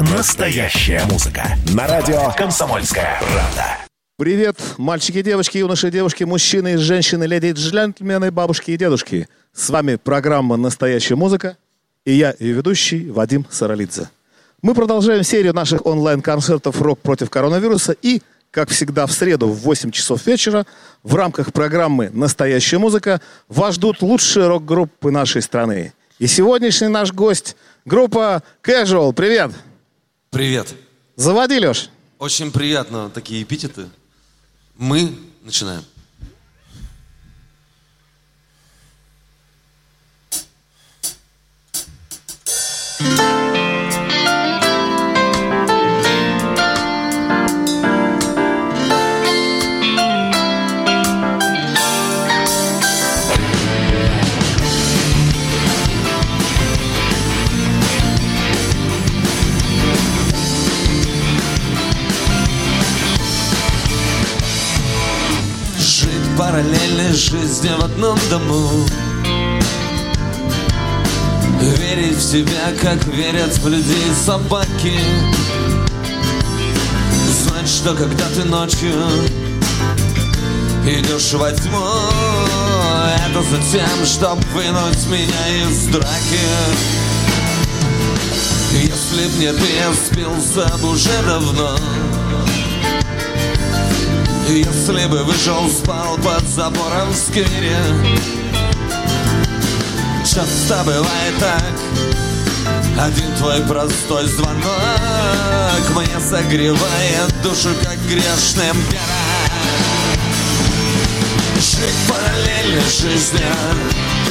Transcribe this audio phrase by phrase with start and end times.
[0.00, 1.42] Настоящая музыка.
[1.74, 3.64] На радио «Комсомольская правда».
[4.16, 9.26] Привет, мальчики, девочки, юноши, девушки, мужчины, женщины, леди, и джентльмены, бабушки и дедушки.
[9.52, 11.56] С вами программа «Настоящая музыка»
[12.04, 14.08] и я, ее ведущий Вадим Саралидзе.
[14.62, 18.22] Мы продолжаем серию наших онлайн-концертов «Рок против коронавируса» и,
[18.52, 20.64] как всегда, в среду в 8 часов вечера
[21.02, 25.92] в рамках программы «Настоящая музыка» вас ждут лучшие рок-группы нашей страны.
[26.20, 29.12] И сегодняшний наш гость– группа Casual.
[29.12, 29.50] Привет!
[29.50, 29.67] Привет.
[31.16, 31.90] Заводи, Леш.
[32.18, 33.88] Очень приятно такие эпитеты.
[34.76, 35.84] Мы начинаем.
[43.00, 43.37] Жить
[67.18, 68.86] жизни в одном дому.
[71.60, 74.98] Верить в себя, как верят в людей собаки.
[77.42, 78.94] Знать, что когда ты ночью
[80.86, 81.86] идешь во тьму
[83.26, 86.46] Это за тем, чтоб вынуть меня из драки.
[88.72, 91.76] Если б не ты, я спился бы уже давно
[94.48, 97.76] если бы вышел, спал под забором в сквере.
[100.24, 101.62] Часто бывает так.
[103.00, 104.60] Один твой простой звонок
[105.94, 109.38] Мне согревает душу, как грешным пера
[111.56, 113.46] Жить параллельной жизни.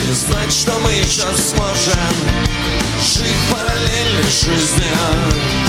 [0.08, 2.14] И знать, что мы еще сможем.
[3.02, 5.67] Жить параллельной жизни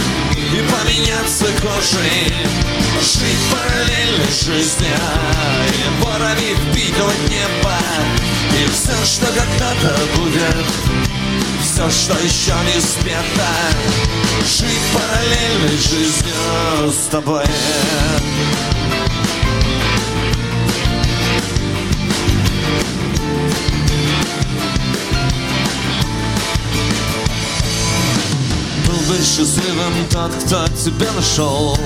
[0.52, 2.32] и поменяться кожей
[3.00, 4.88] Жить параллельной жизни
[5.68, 7.76] И порами впитывать небо.
[8.54, 10.66] И все, что когда-то будет
[11.62, 13.48] Все, что еще не спето
[14.44, 17.44] Жить параллельной жизнью с тобой
[29.08, 31.78] Был бы счастливым тот, кто тебя нашел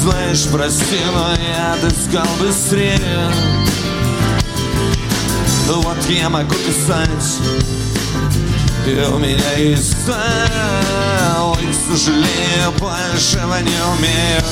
[0.00, 3.30] Знаешь, прости, но я отыскал быстрее
[5.68, 7.38] Вот я могу писать
[8.86, 14.42] И у меня есть И, к сожалению, большего не умею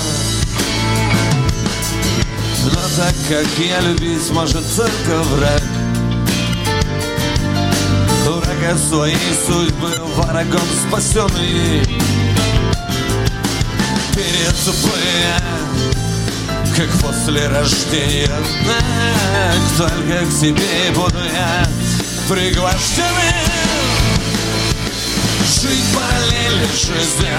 [2.65, 5.76] Но так как я любить может только враг
[8.27, 9.17] Врага своей
[9.47, 11.85] судьбы врагом спасенный
[14.17, 15.41] Перецепуя,
[16.77, 18.29] как после рождения
[18.67, 21.69] Так, Только к себе буду я
[22.29, 23.47] приглашенный.
[25.45, 27.31] Жить параллельной жизни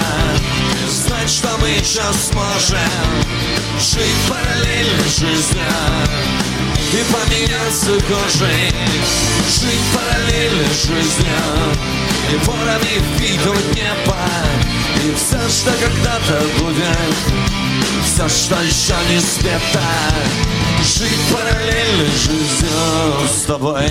[0.86, 2.78] И знать, что мы еще сможем
[3.78, 6.47] Жить параллельной жизни
[6.90, 8.72] И поменяться кожей.
[9.46, 11.36] Жить параллельной жизнью
[12.32, 14.16] И порами впитывать небо.
[15.04, 17.16] И все, что когда-то будет.
[18.04, 19.82] Все, что еще не спето.
[20.82, 23.84] Жить параллельной жизнью с тобой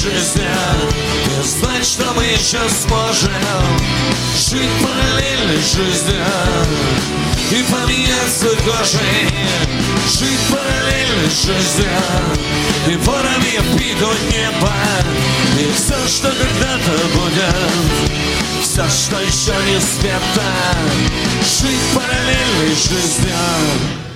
[0.00, 0.48] жизнью
[1.38, 3.30] И знать, что мы еще сможем
[4.34, 6.24] Жить параллельной жизнью.
[7.50, 9.28] И поменяться кожей
[10.08, 11.90] Жить параллельной жизнью.
[12.88, 14.72] И порами впитывать небо
[15.58, 17.54] И все, что когда-то будет.
[18.62, 20.42] Все, что еще не спето
[21.42, 24.09] Жить параллельной жизнью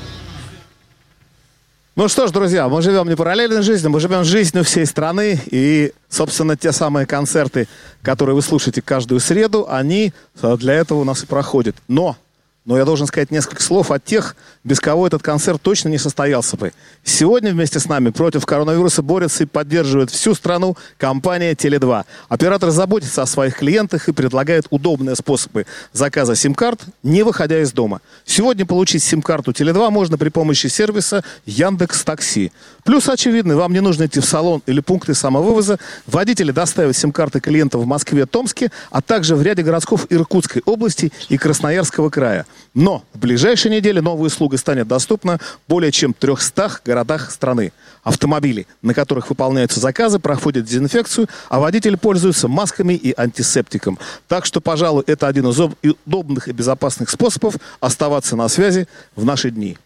[1.96, 5.40] Ну что ж, друзья, мы живем не параллельной жизнью, мы живем жизнью всей страны.
[5.46, 7.68] И, собственно, те самые концерты,
[8.02, 10.12] которые вы слушаете каждую среду, они
[10.42, 11.76] э, для этого у нас и проходят.
[11.86, 12.16] Но
[12.64, 16.56] но я должен сказать несколько слов о тех, без кого этот концерт точно не состоялся
[16.56, 16.72] бы.
[17.02, 22.04] Сегодня вместе с нами против коронавируса борется и поддерживает всю страну компания Теле2.
[22.30, 28.00] Оператор заботится о своих клиентах и предлагает удобные способы заказа сим-карт, не выходя из дома.
[28.24, 32.50] Сегодня получить сим-карту Теле2 можно при помощи сервиса Яндекс Такси.
[32.84, 35.78] Плюс очевидный, вам не нужно идти в салон или пункты самовывоза.
[36.06, 41.36] Водители доставят сим-карты клиентов в Москве, Томске, а также в ряде городков Иркутской области и
[41.36, 42.46] Красноярского края.
[42.74, 47.72] Но в ближайшие недели новая услуга станет доступна более чем в 300 городах страны.
[48.02, 53.98] Автомобили, на которых выполняются заказы, проходят дезинфекцию, а водители пользуются масками и антисептиком.
[54.28, 59.50] Так что, пожалуй, это один из удобных и безопасных способов оставаться на связи в наши
[59.50, 59.78] дни.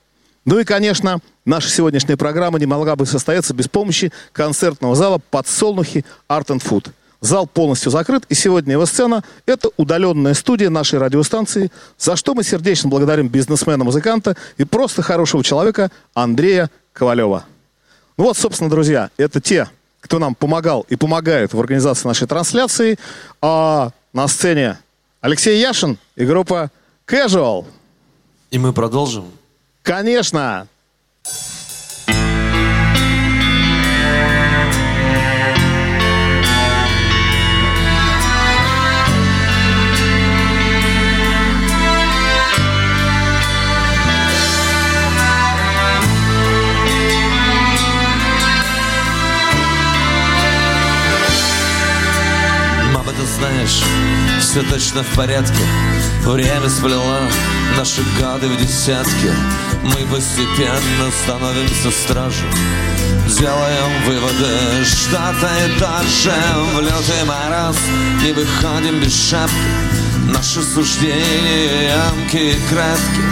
[0.44, 6.06] Ну и, конечно, наша сегодняшняя программа не могла бы состояться без помощи концертного зала «Подсолнухи
[6.28, 6.90] Art and Food».
[7.20, 12.44] Зал полностью закрыт, и сегодня его сцена– это удаленная студия нашей радиостанции, за что мы
[12.44, 17.44] сердечно благодарим бизнесмена-музыканта и просто хорошего человека Андрея Ковалева.
[18.16, 19.68] Ну вот, собственно, друзья, это те,
[20.00, 22.98] кто нам помогал и помогает в организации нашей трансляции.
[23.42, 24.78] А на сцене
[25.20, 26.70] Алексей Яшин и группа
[27.06, 27.64] Casual.
[28.50, 29.24] И мы продолжим.
[29.82, 30.68] Конечно!
[31.22, 31.57] знаешь,
[54.50, 55.62] все точно в порядке.
[56.24, 57.18] Время сплело
[57.76, 59.30] наши годы в десятки.
[59.82, 62.50] Мы постепенно становимся стражем
[63.28, 66.32] Делаем выводы что-то и даже
[66.74, 67.76] В лютый мороз.
[68.22, 69.52] Не выходим без шапки.
[70.32, 73.22] Наши суждения ямки и кратки.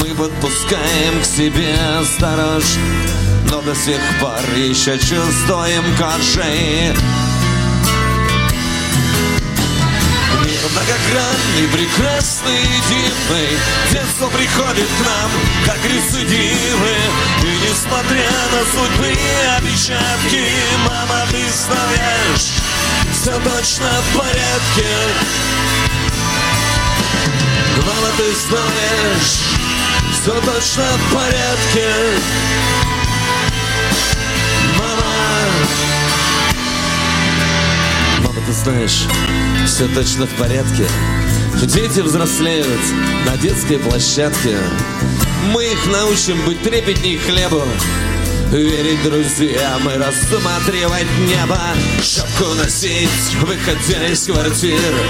[0.00, 2.82] Мы подпускаем к себе осторожно
[3.50, 6.92] Но до сих пор еще чувствуем кожей
[10.70, 13.58] Многогранный, прекрасный, единый
[13.92, 15.30] Детство приходит к нам,
[15.64, 16.96] как рецидивы
[17.42, 20.44] И несмотря на судьбы и обещатки
[20.88, 22.56] Мама, ты знаешь,
[23.26, 24.86] все точно в порядке.
[27.78, 29.40] Мама, ты знаешь,
[30.12, 31.92] все точно в порядке
[38.66, 39.06] знаешь,
[39.64, 40.88] все точно в порядке.
[41.62, 42.80] Дети взрослеют
[43.24, 44.58] на детской площадке.
[45.52, 47.62] Мы их научим быть трепетней хлеба.
[48.50, 51.60] Верить друзьям и рассматривать небо
[52.00, 55.04] Шапку носить, выходя из квартиры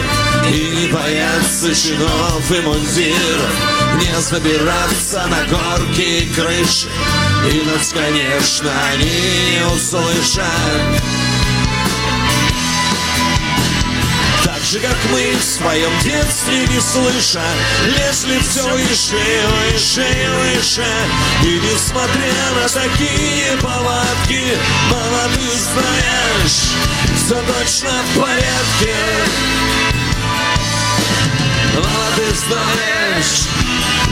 [0.50, 6.88] И не бояться чинов и мундиров Не забираться на горки и крыши
[7.52, 9.10] И нас, конечно, они
[9.50, 11.05] не услышат
[14.66, 17.42] же, как мы в своем детстве не слыша
[17.84, 19.16] Лезли все выше,
[19.70, 20.06] выше
[20.40, 20.84] выше.
[21.44, 24.58] И несмотря на такие повадки
[24.90, 26.74] Мама, знаешь,
[27.16, 28.94] все точно в порядке.
[31.74, 31.86] Мама,
[32.34, 33.46] знаешь,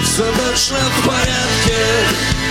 [0.05, 2.44] все точно в порядке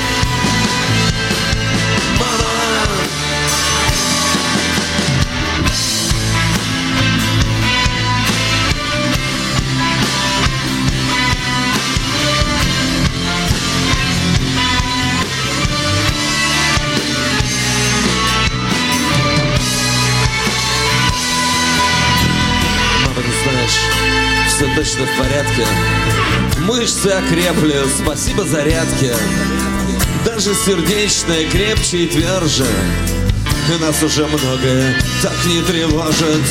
[24.84, 25.66] точно в порядке.
[26.60, 29.16] Мышцы окрепли, спасибо зарядке.
[30.26, 32.66] Даже сердечное крепче и тверже.
[33.70, 36.44] И нас уже многое так не тревожит.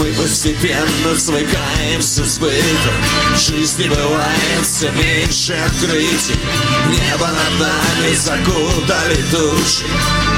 [0.00, 2.96] Мы постепенно свыкаемся с бытом.
[3.36, 6.40] В жизни бывает все меньше открытий.
[6.88, 9.84] Небо над нами закутали души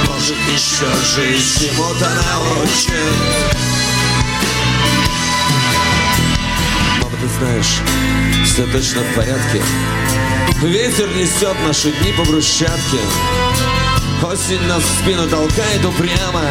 [0.06, 0.86] Может еще
[1.16, 3.77] жизнь чему-то научит
[7.38, 7.80] знаешь,
[8.45, 9.62] все точно в порядке.
[10.62, 12.99] Ветер несет наши дни по брусчатке.
[14.23, 16.42] Осень нас в спину толкает упрямо.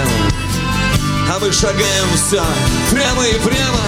[1.30, 2.42] А мы шагаем все
[2.90, 3.82] прямо и прямо.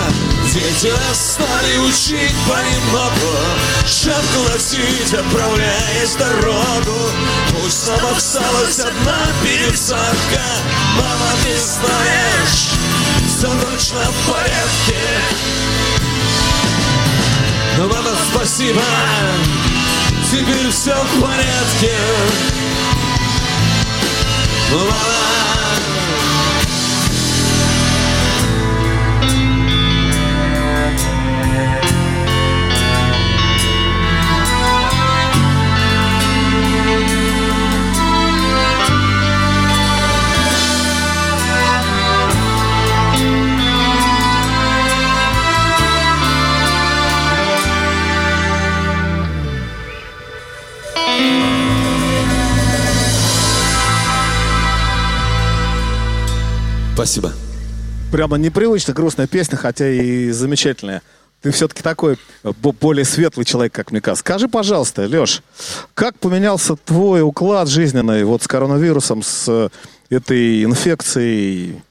[0.54, 3.38] Дети нас стали учить понемногу
[3.86, 7.12] Шапку носить, отправляясь дорогу
[7.54, 10.42] Пусть нам осталась одна пересадка
[10.98, 12.72] Мама, ты знаешь,
[13.28, 15.79] все точно в порядке
[17.80, 18.82] Мама, спасибо,
[20.30, 21.96] теперь все в порядке.
[24.70, 25.29] Мама,
[58.20, 61.02] Прямо непривычно грустная песня, хотя и замечательная.
[61.42, 64.20] Ты все-таки такой э, более светлый человек, как мне кажется.
[64.20, 65.42] Скажи, пожалуйста, Леш,
[65.94, 69.70] как поменялся твой уклад жизненный вот с коронавирусом, с э,
[70.10, 71.82] этой инфекцией?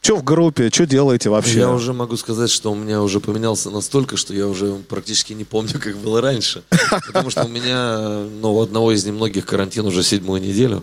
[0.00, 1.58] Что в группе, что делаете вообще?
[1.58, 5.44] Я уже могу сказать, что у меня уже поменялся настолько, что я уже практически не
[5.44, 6.62] помню, как было раньше.
[7.08, 10.82] Потому что у меня, ну, у одного из немногих карантин уже седьмую неделю.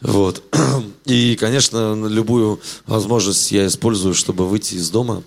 [0.00, 0.42] Вот.
[1.04, 5.22] И, конечно, любую возможность я использую, чтобы выйти из дома.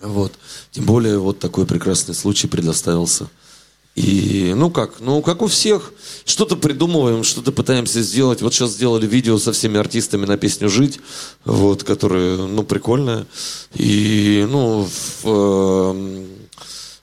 [0.00, 0.32] Вот.
[0.70, 3.28] Тем более, вот такой прекрасный случай предоставился.
[3.98, 5.92] И, ну как, ну как у всех,
[6.24, 8.42] что-то придумываем, что-то пытаемся сделать.
[8.42, 11.00] Вот сейчас сделали видео со всеми артистами на песню «Жить»,
[11.44, 13.26] вот, которая, ну, прикольная.
[13.74, 16.26] И, ну, в, э,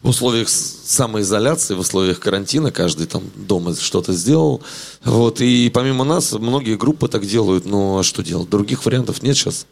[0.05, 4.62] в условиях самоизоляции, в условиях карантина, каждый там дома что-то сделал.
[5.03, 8.47] Вот, и помимо нас, многие группы так делают, ну а что делать?
[8.47, 9.65] Других вариантов нет сейчас.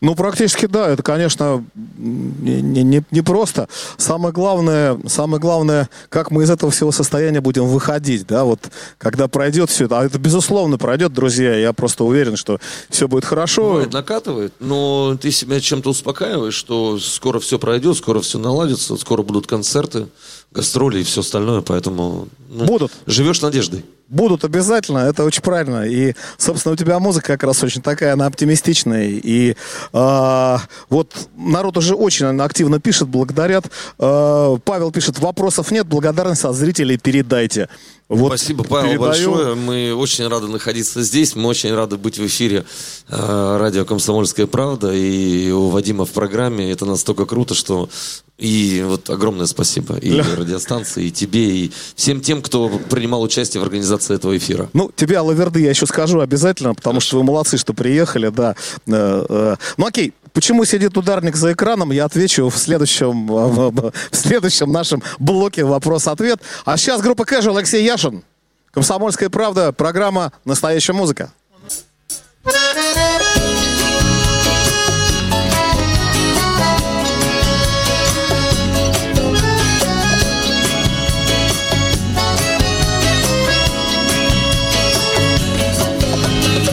[0.00, 1.64] Ну, практически да, это, конечно,
[1.96, 3.68] не, не, не просто.
[3.96, 8.60] Самое главное, самое главное, как мы из этого всего состояния будем выходить, да, вот,
[8.98, 13.24] когда пройдет все это, а это, безусловно, пройдет, друзья, я просто уверен, что все будет
[13.24, 13.70] хорошо.
[13.70, 19.22] Бывает, накатывает, но ты себя чем-то успокаиваешь, что скоро все пройдет, скоро все наладится, скоро
[19.22, 20.06] будут концерты,
[20.50, 22.28] гастроли и все остальное, поэтому...
[22.48, 22.92] Ну, будут.
[23.06, 23.84] Живешь надеждой.
[24.08, 25.86] Будут обязательно, это очень правильно.
[25.86, 29.08] И, собственно, у тебя музыка как раз очень такая, она оптимистичная.
[29.08, 29.54] И
[29.92, 30.56] э,
[30.88, 33.66] вот народ уже очень активно пишет, благодарят.
[33.98, 37.68] Э, Павел пишет, вопросов нет, благодарность от зрителей передайте.
[38.08, 39.32] Вот Спасибо, Павел, передаю.
[39.34, 39.54] большое.
[39.54, 41.36] Мы очень рады находиться здесь.
[41.36, 42.64] Мы очень рады быть в эфире
[43.08, 46.70] э, радио «Комсомольская правда» и у Вадима в программе.
[46.70, 47.90] Это настолько круто, что
[48.38, 50.24] и вот огромное спасибо и Ля.
[50.36, 54.70] радиостанции, и тебе, и всем тем, кто принимал участие в организации этого эфира.
[54.72, 58.54] Ну, тебе, Алаверды, я еще скажу обязательно, потому что вы молодцы, что приехали, да.
[58.86, 59.56] Э, э.
[59.76, 65.64] Ну, окей, Почему сидит ударник за экраном, я отвечу в следующем, в следующем нашем блоке
[65.64, 66.40] вопрос-ответ.
[66.64, 68.22] А сейчас группа Кэжу, Алексей Яшин.
[68.70, 71.32] Комсомольская правда, программа «Настоящая музыка».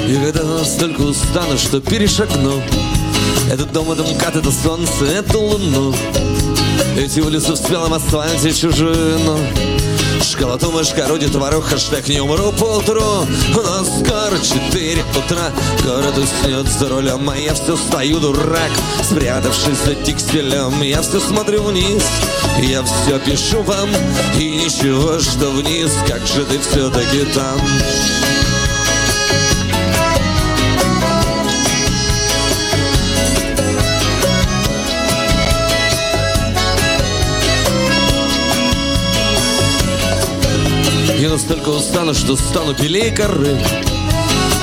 [0.07, 2.61] И когда настолько устану, что перешагну
[3.51, 5.93] Этот дом, это МКАД, это солнце, это луну.
[6.97, 9.39] Эти улицы в спелом асфальте чужину.
[10.21, 15.51] Школоту, мышка, руди, творог, хэштег не умру поутру У нас скоро четыре утра.
[15.83, 18.71] Город уснет за рулем, а я все стою дурак
[19.03, 22.03] Спрятавшись за текстилем, я все смотрю вниз
[22.59, 23.89] Я все пишу вам,
[24.39, 25.91] и ничего, что вниз.
[26.07, 27.59] Как же ты все-таки там
[41.35, 43.59] настолько устану, что стану белее коры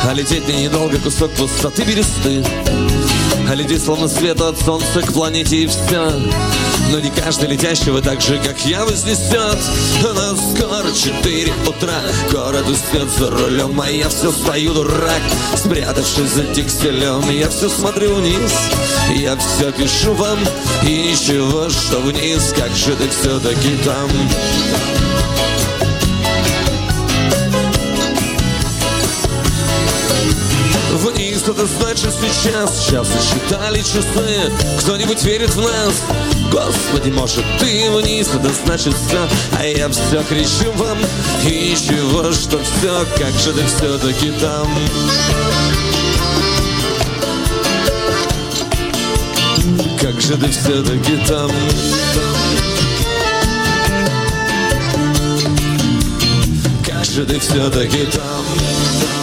[0.08, 2.42] А лететь мне недолго кусок пустоты бересты.
[3.46, 6.10] А лететь словно свет от солнца к планете и все
[6.90, 9.58] Но не каждый летящего так же, как я, вознесет
[10.02, 12.00] На скоро четыре утра
[12.30, 15.22] Город уснет за рулем, а я все стою дурак.
[15.54, 18.50] Спрятавшись за текстилем, я все смотрю вниз.
[19.14, 20.38] Я все пишу вам,
[20.84, 22.54] и ничего, что вниз.
[22.56, 24.08] Как же ты все-таки там
[31.42, 32.84] Вниз это значит сейчас.
[32.84, 36.02] Сейчас считали часы Кто-нибудь верит в нас?
[36.52, 40.98] Господи, может ты вниз Это значит все А я все кричу вам.
[41.44, 44.68] И ничего, что все Как же ты все-таки там?
[50.00, 51.50] Как же ты все-таки там,
[56.86, 59.21] Как же ты все-таки там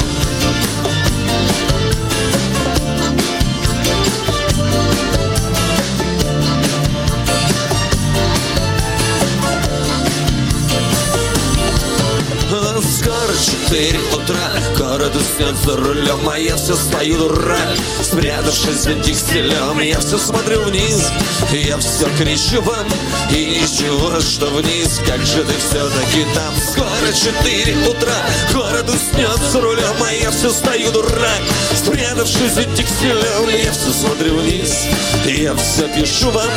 [13.70, 14.52] четыре утра.
[14.78, 20.64] Город уснет за рулем, а я все стою дурак Спрятавшись за дикселем, я все смотрю
[20.64, 21.08] вниз.
[21.52, 22.88] Я все кричу вам,
[23.32, 25.00] и ничего, что вниз.
[25.06, 26.54] Как же ты все-таки там?
[26.56, 28.16] Скоро четыре утра.
[28.54, 31.42] Город уснет за рулем, а я все стою дурак
[31.76, 34.88] Спрятавшись за дикселем, я все смотрю вниз.
[35.26, 36.50] Я все пишу вам,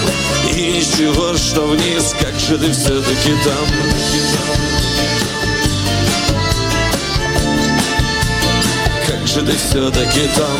[0.54, 2.14] и ничего, что вниз.
[2.18, 4.71] Как же ты все-таки там?
[9.32, 10.56] Же ты все-таки там?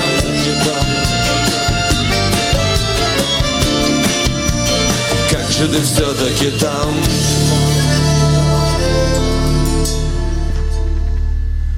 [5.31, 6.95] Как же ты все-таки там?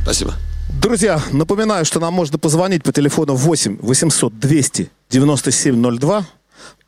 [0.04, 0.34] Спасибо.
[0.80, 6.24] Друзья, напоминаю, что нам можно позвонить по телефону 8 800 200 9702.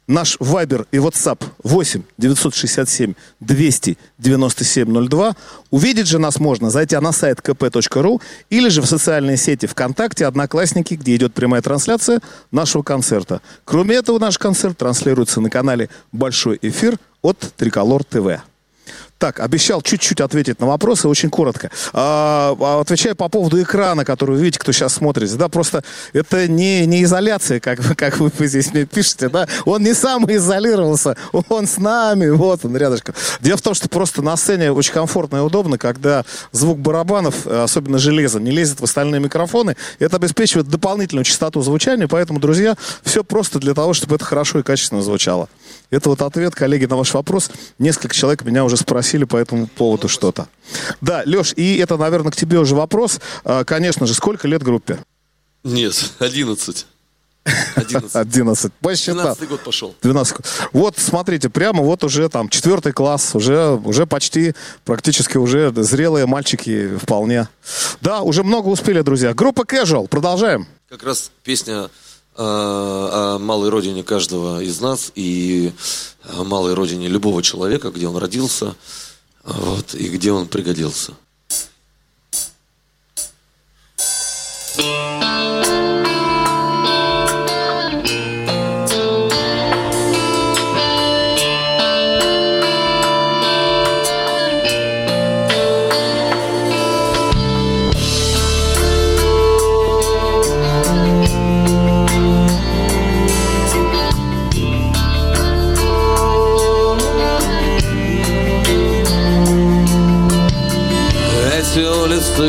[0.08, 5.36] Наш Вайбер и WhatsApp 8 967 200 9702.
[5.70, 10.94] Увидеть же нас можно, зайти на сайт kp.ru или же в социальные сети ВКонтакте, Одноклассники,
[10.94, 12.20] где идет прямая трансляция
[12.52, 13.40] нашего концерта.
[13.64, 18.42] Кроме этого, наш концерт транслируется на канале «Большой эфир» от Триколор ТВ.
[19.18, 21.70] Так, обещал чуть-чуть ответить на вопросы, очень коротко.
[21.94, 25.34] А, а, отвечаю по поводу экрана, который вы видите, кто сейчас смотрит.
[25.36, 25.82] Да, просто
[26.12, 29.48] это не, не изоляция, как, как вы здесь мне пишете, да.
[29.64, 33.14] Он не сам изолировался, он с нами, вот он рядышком.
[33.40, 37.62] Дело в том, что просто на сцене очень комфортно и удобно, когда звук барабанов, э,
[37.62, 39.76] особенно железа, не лезет в остальные микрофоны.
[39.98, 44.62] Это обеспечивает дополнительную частоту звучания, поэтому, друзья, все просто для того, чтобы это хорошо и
[44.62, 45.48] качественно звучало.
[45.88, 47.50] Это вот ответ, коллеги, на ваш вопрос.
[47.78, 50.48] Несколько человек меня уже спросили по этому поводу что-то.
[51.00, 53.20] Да, Леш, и это, наверное, к тебе уже вопрос.
[53.44, 54.98] А, Конечно же, сколько лет группе?
[55.64, 56.86] Нет, 11.
[57.76, 58.14] 11.
[58.16, 58.72] 11.
[58.80, 59.22] Посчитал.
[59.22, 59.94] 12 год пошел.
[60.02, 60.36] 12.
[60.72, 66.96] Вот, смотрите, прямо вот уже там четвертый класс, уже, уже почти, практически уже зрелые мальчики
[66.96, 67.48] вполне.
[68.00, 69.34] Да, уже много успели, друзья.
[69.34, 70.66] Группа Casual, продолжаем.
[70.88, 71.88] Как раз песня
[72.36, 75.72] о малой родине каждого из нас и
[76.24, 78.74] о малой родине любого человека, где он родился
[79.44, 81.14] вот, и где он пригодился.
[84.78, 85.25] Эти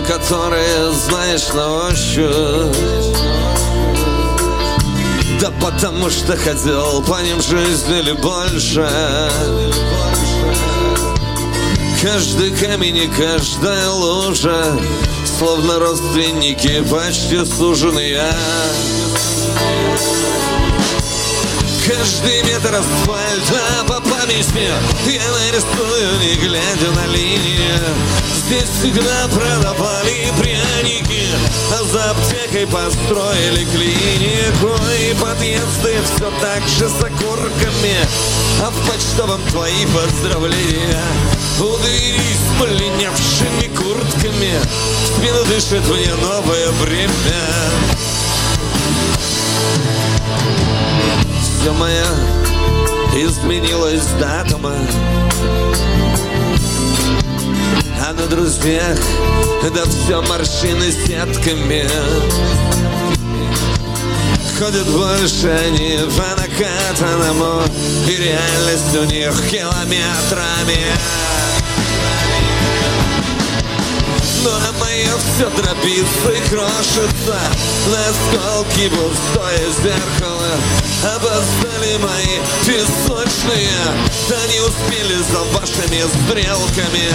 [0.08, 2.76] которые знаешь на ощупь.
[5.40, 8.90] Да потому что хотел по ним жизнь или больше.
[12.02, 14.80] Каждый камень и каждая лужа
[15.38, 18.24] Словно родственники, почти суженые
[21.88, 24.68] Каждый метр асфальта по памяти.
[25.06, 27.80] Я нарисую, не глядя на линии.
[28.36, 31.28] Здесь всегда продавали пряники
[31.72, 34.78] А за аптекой построили клинику.
[35.00, 37.96] И подъезды все так же с окурками
[38.62, 41.06] А в почтовом твои поздравления.
[41.58, 44.60] Удырись полинявшими куртками
[45.04, 47.78] В спину дышит мне новое время
[51.60, 52.06] все моя
[53.14, 54.74] изменилась датума
[58.00, 58.98] А на друзьях
[59.74, 61.90] да все морщины сетками.
[64.58, 67.62] Ходят больше они по накатанному
[68.08, 71.37] И реальность у них километрами
[74.48, 77.38] Ну а мое все дробится и крошится.
[77.92, 80.48] На осколки пустое зеркало.
[81.04, 83.70] Опоздали мои песочные.
[84.30, 87.12] Да не успели за вашими стрелками.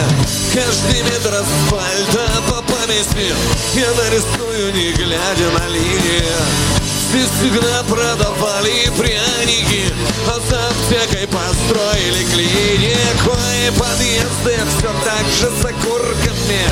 [0.52, 3.34] Каждый метр асфальта по памяти
[3.76, 6.71] Я нарисую, не глядя на линии
[7.12, 9.92] Здесь всегда продавали пряники.
[10.26, 16.64] А за аптекой построили клинику И подъезды все так же с окурками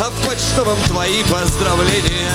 [0.00, 2.32] А в почтовом твои поздравления.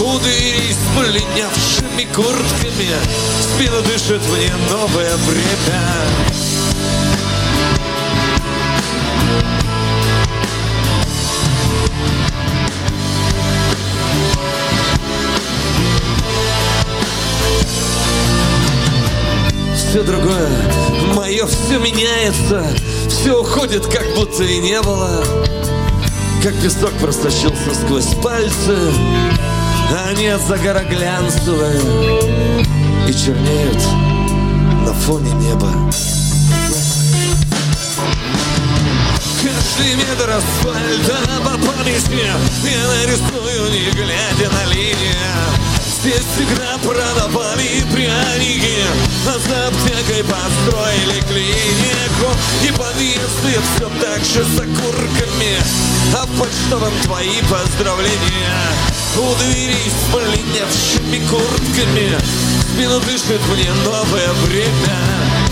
[0.00, 2.90] Удырись с полинявшими куртками.
[3.38, 6.49] В Спину дышит мне новое время
[19.90, 20.48] все другое.
[21.14, 22.64] Мое все меняется.
[23.08, 25.24] Все уходит, как будто и не было.
[26.44, 28.78] Как песок просочился сквозь пальцы
[29.90, 31.78] А нет загара глянцевые
[33.06, 33.82] И чернеют
[34.86, 35.68] на фоне неба.
[39.42, 42.16] Каждый метр асфальта по памяти
[42.64, 45.69] Я нарисую, не глядя на линию
[46.00, 48.82] Здесь всегда продавали пряники.
[49.26, 52.34] А за аптекой построили клинику.
[52.64, 55.58] И подъезды все так же с окурками.
[56.16, 58.72] А в почтовом твои поздравления.
[59.18, 62.18] У дверей с полиневшими куртками.
[62.72, 65.49] Спину дышит мне новое время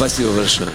[0.00, 0.70] Спасибо большое.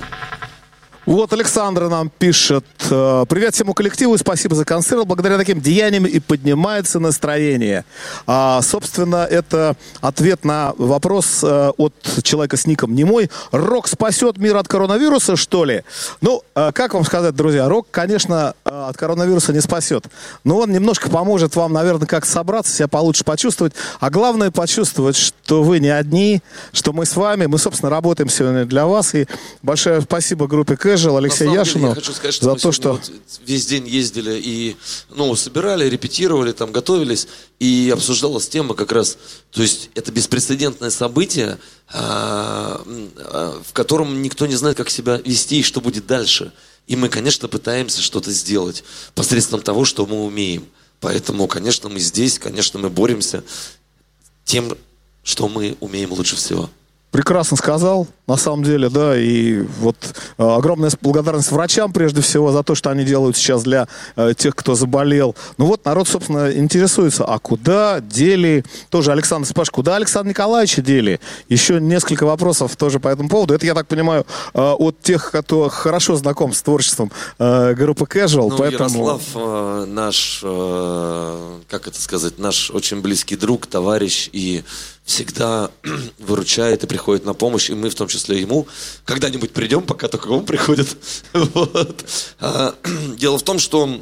[1.06, 2.66] Вот Александра нам пишет.
[2.90, 5.06] э, Привет всему коллективу и спасибо за концерт.
[5.06, 7.86] Благодаря таким деяниям и поднимается настроение.
[8.26, 13.30] А, собственно, это ответ на вопрос э, от человека с ником Немой.
[13.52, 15.84] Рок спасет мир от коронавируса, что ли?
[16.22, 20.06] Ну, э, как вам сказать, друзья, рок, конечно, от коронавируса не спасет.
[20.44, 23.74] Но он немножко поможет вам, наверное, как собраться, себя получше почувствовать.
[24.00, 26.42] А главное, почувствовать, что вы не одни,
[26.74, 27.46] что мы с вами.
[27.46, 29.14] Мы, собственно, работаем сегодня для вас.
[29.14, 29.28] И
[29.62, 32.94] большое спасибо группе Casual, Алексею Яшину я хочу сказать, что за мы то, что...
[32.94, 33.12] вот
[33.46, 34.76] весь день ездили и
[35.10, 37.28] ну, собирали, репетировали, там, готовились,
[37.60, 39.18] и обсуждалась тема как раз,
[39.52, 41.58] то есть это беспрецедентное событие,
[41.90, 42.82] а,
[43.18, 46.52] а, в котором никто не знает, как себя вести и что будет дальше.
[46.88, 48.84] И мы, конечно, пытаемся что-то сделать
[49.16, 50.66] посредством того, что мы умеем.
[51.00, 53.44] Поэтому, конечно, мы здесь, конечно, мы боремся
[54.44, 54.78] тем,
[55.24, 56.70] что мы умеем лучше всего.
[57.16, 59.96] Прекрасно сказал, на самом деле, да, и вот
[60.38, 64.54] э, огромная благодарность врачам, прежде всего, за то, что они делают сейчас для э, тех,
[64.54, 65.34] кто заболел.
[65.58, 71.22] Ну вот народ, собственно, интересуется, а куда дели, тоже Александр спрашивает, куда Александр Николаевича дели?
[71.48, 73.54] Еще несколько вопросов тоже по этому поводу.
[73.54, 78.50] Это, я так понимаю, э, от тех, кто хорошо знаком с творчеством э, группы Casual,
[78.50, 78.90] Ну, поэтому...
[78.90, 84.66] Ярослав э, наш, э, как это сказать, наш очень близкий друг, товарищ и
[85.06, 85.72] всегда
[86.20, 88.68] выручает и приходит на помощь, и мы в том числе ему
[89.06, 90.98] когда-нибудь придем, пока только он приходит.
[91.34, 92.06] Вот.
[92.40, 92.76] А,
[93.18, 94.02] Дело в том, что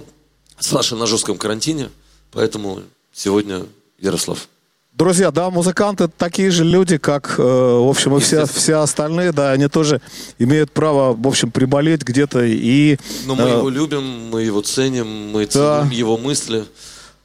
[0.60, 1.90] Саша на жестком карантине,
[2.32, 3.66] поэтому сегодня
[4.00, 4.48] Ярослав.
[4.94, 9.52] Друзья, да, музыканты такие же люди, как, э, в общем, и все, все остальные, да,
[9.52, 10.02] они тоже
[10.38, 12.98] имеют право, в общем, приболеть где-то и...
[13.26, 16.66] Но мы э, его любим, мы его ценим, мы ценим его мысли.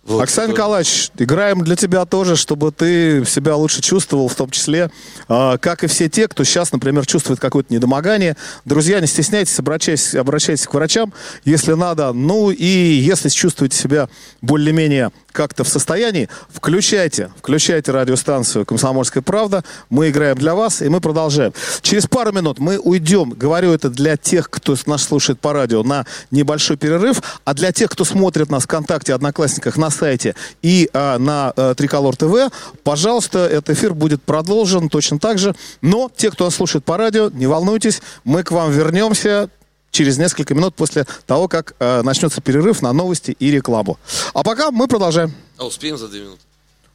[0.08, 0.22] Вот.
[0.22, 4.90] Оксана Николаевич, играем для тебя тоже, чтобы ты себя лучше чувствовал, в том числе,
[5.28, 8.34] э, как и все те, кто сейчас, например, чувствует какое-то недомогание.
[8.64, 11.12] Друзья, не стесняйтесь, обращайтесь, обращайтесь к врачам,
[11.44, 12.14] если надо.
[12.14, 14.08] Ну и если чувствуете себя
[14.40, 19.62] более-менее как-то в состоянии, включайте, включайте радиостанцию «Комсомольская правда».
[19.90, 21.52] Мы играем для вас, и мы продолжаем.
[21.82, 26.06] Через пару минут мы уйдем, говорю это для тех, кто нас слушает по радио, на
[26.30, 31.52] небольшой перерыв, а для тех, кто смотрит нас ВКонтакте, Одноклассниках, на сайте и а, на
[31.56, 35.54] а, Триколор ТВ, пожалуйста, этот эфир будет продолжен точно так же.
[35.82, 39.50] Но те, кто нас слушает по радио, не волнуйтесь, мы к вам вернемся
[39.90, 43.98] через несколько минут после того, как э, начнется перерыв на новости и рекламу.
[44.34, 45.32] А пока мы продолжаем.
[45.56, 46.42] А успеем за две минуты?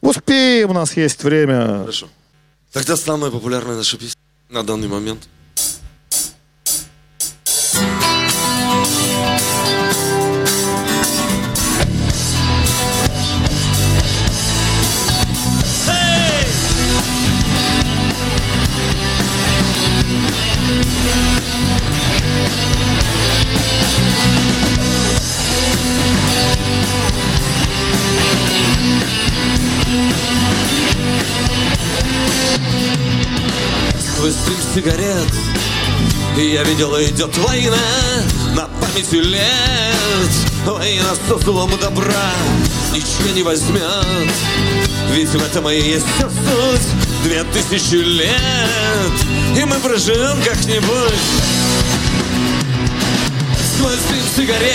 [0.01, 1.79] Успеем, у нас есть время.
[1.79, 2.07] Хорошо.
[2.71, 5.27] Тогда самая популярная наша песня на данный момент.
[34.73, 35.27] Сигарет
[36.35, 37.77] Я видел, идет война
[38.55, 39.43] На памяти лет.
[40.65, 42.31] Война с злом добра
[42.91, 44.31] Ничего не возьмет
[45.11, 46.87] Ведь в этом и есть вся суть.
[47.23, 48.37] Две тысячи лет
[49.57, 51.23] И мы проживем как-нибудь.
[53.75, 54.73] Сквозь дым сигарет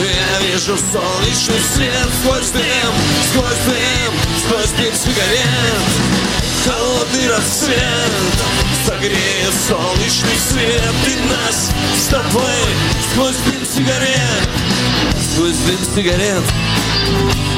[0.00, 2.08] Я вижу солнечный свет.
[2.22, 2.94] Сквозь дым,
[3.30, 6.24] сквозь дым Сквозь дым сигарет.
[6.64, 8.53] Холодный рассвет
[8.86, 12.42] Согреет солнечный свет И нас с тобой
[13.12, 14.48] Сквозь дым сигарет
[15.32, 16.42] Сквозь дым сигарет.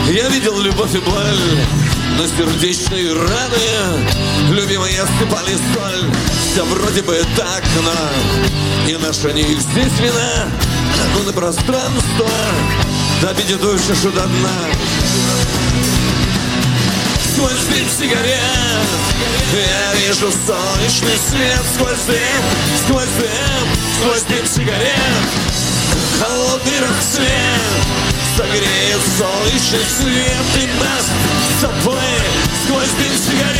[0.09, 1.67] Я видел любовь и боль
[2.17, 4.09] на сердечные раны
[4.51, 6.11] Любимые сыпали соль.
[6.53, 10.49] Все вроде бы так, но И наша не здесь вина.
[11.15, 12.29] Но на пространство
[13.21, 14.69] Добить душу до дна.
[17.35, 19.06] Сквозь дым сигарет
[19.53, 22.45] Я вижу солнечный свет сквозь дым,
[22.85, 23.69] сквозь дым,
[24.01, 25.47] сквозь дым сигарет.
[26.21, 27.97] Холодный рассвет
[28.37, 31.07] согреет солнечный свет И нас
[31.59, 31.99] с тобой
[32.65, 33.56] сквозь дым сигарет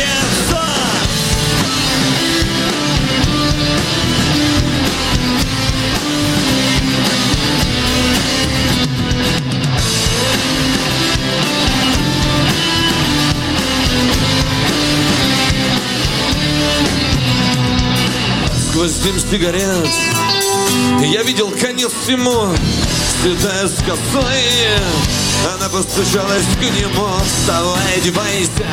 [18.77, 18.91] сквозь
[19.31, 19.89] сигарет.
[21.01, 22.53] Я видел конец всему
[23.21, 24.43] Святая с косой
[25.55, 28.67] Она постучалась к нему Вставай, одевайся.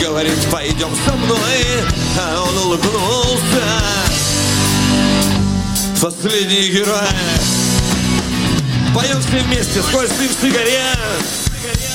[0.00, 1.38] Говорит, пойдем со мной.
[2.20, 3.64] А он улыбнулся.
[6.00, 7.00] Последний герой.
[8.94, 10.98] Поем все вместе сквозь дым сигарет.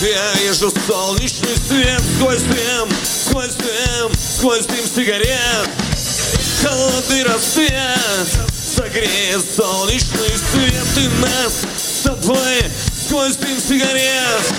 [0.02, 5.85] Я вижу солнечный свет сквозь дым, сквозь дым, сквозь дым сигарет
[6.66, 8.28] холодный рассвет
[8.76, 12.64] Согреет солнечный свет И нас с тобой
[13.06, 14.54] сквозь дым сигарет.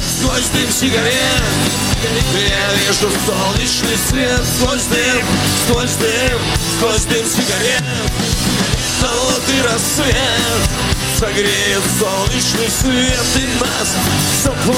[0.00, 1.42] Сквозь дым сигарет
[2.34, 4.40] Я вижу солнечный свет.
[4.56, 5.26] Сквозь дым,
[5.66, 6.38] сквозь дым,
[6.76, 7.82] сквозь дым сигарет.
[9.00, 10.16] Холодный рассвет
[11.18, 13.96] Согреет солнечный свет И нас
[14.38, 14.76] с тобой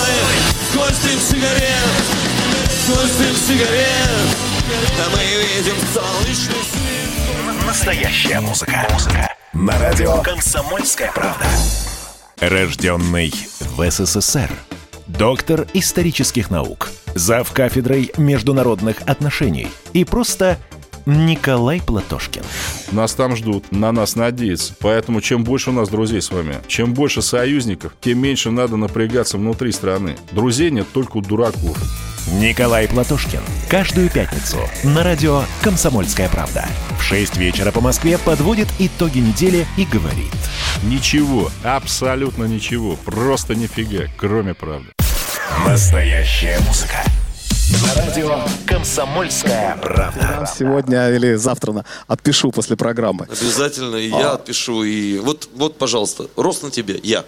[0.70, 2.24] сквозь дым сигарет.
[2.86, 7.66] Сквозь дым сигарет а мы видим солнечный свет.
[7.66, 8.86] Настоящая музыка.
[8.90, 9.34] Музыка.
[9.52, 11.44] На радио «Комсомольская правда».
[12.40, 13.32] Рожденный
[13.76, 14.50] в СССР.
[15.06, 16.90] Доктор исторических наук.
[17.14, 19.68] Зав кафедрой международных отношений.
[19.92, 20.58] И просто
[21.06, 22.42] Николай Платошкин.
[22.92, 24.74] Нас там ждут, на нас надеются.
[24.80, 29.36] Поэтому чем больше у нас друзей с вами, чем больше союзников, тем меньше надо напрягаться
[29.36, 30.16] внутри страны.
[30.32, 31.78] Друзей нет только у дураков.
[32.26, 33.40] Николай Платошкин.
[33.68, 36.66] Каждую пятницу на радио «Комсомольская правда».
[36.98, 40.32] В 6 вечера по Москве подводит итоги недели и говорит.
[40.84, 44.88] Ничего, абсолютно ничего, просто нифига, кроме правды.
[45.66, 47.04] Настоящая музыка.
[47.82, 50.50] На радио «Комсомольская правда».
[50.58, 53.26] Сегодня или завтра отпишу после программы.
[53.30, 54.34] Обязательно и я а.
[54.34, 54.82] отпишу.
[54.82, 57.24] И вот, вот, пожалуйста, рост на тебе, я.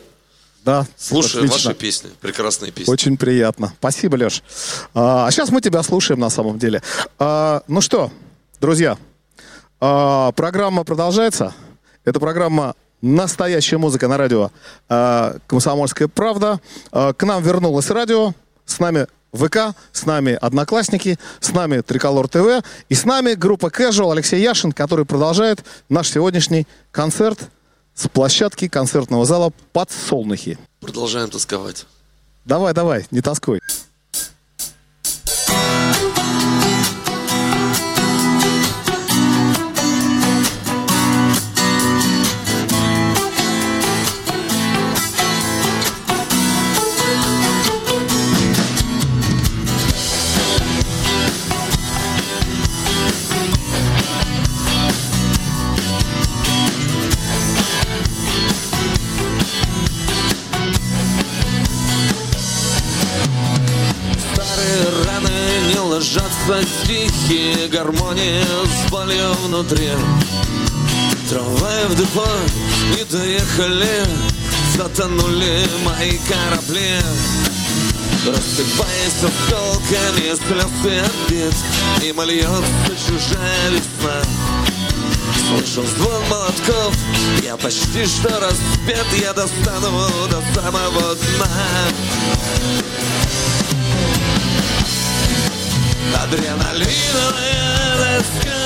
[0.66, 2.90] Да, Слушаем ваши песни, прекрасные песни.
[2.90, 3.72] Очень приятно.
[3.78, 4.42] Спасибо, Леш.
[4.94, 6.82] А, сейчас мы тебя слушаем на самом деле.
[7.20, 8.10] А, ну что,
[8.60, 8.98] друзья,
[9.78, 11.54] а, программа продолжается.
[12.04, 14.50] Это программа «Настоящая музыка» на радио
[14.88, 16.60] а, «Комсомольская правда».
[16.90, 18.32] А, к нам вернулось радио.
[18.64, 24.10] С нами ВК, с нами Одноклассники, с нами Триколор ТВ и с нами группа Casual
[24.10, 27.38] Алексей Яшин, который продолжает наш сегодняшний концерт–
[27.96, 30.58] с площадки концертного зала «Подсолнухи».
[30.80, 31.86] Продолжаем тосковать.
[32.44, 33.60] Давай, давай, не тоскуй.
[67.66, 69.90] Стихи гармонии с болью внутри.
[71.28, 72.26] Трамваи в депо
[72.96, 74.04] не доехали
[74.76, 76.96] Затонули мои корабли.
[78.26, 81.54] Рассыпаясь осколками слез и обид
[82.02, 84.22] Мимо льется чужая весна.
[85.48, 86.94] Слышу звон молотков
[87.42, 89.90] Я почти что распят Я достану
[90.30, 91.48] до самого дна
[96.14, 98.62] Адреналиновая тоска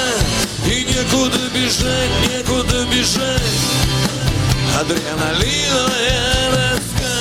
[0.67, 3.41] И некуда бежать, некуда бежать
[4.79, 7.17] Адреналиновая тоска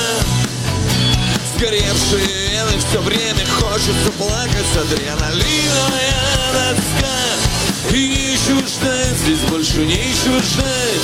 [1.56, 6.14] Сгоревшие вены все время хочется плакать Адреналиновая
[6.54, 11.04] тоска И нечего ждать, здесь больше нечего ждать